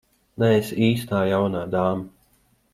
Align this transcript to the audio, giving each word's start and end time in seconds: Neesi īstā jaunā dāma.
Neesi 0.43 0.77
īstā 0.87 1.21
jaunā 1.33 1.63
dāma. 1.77 2.11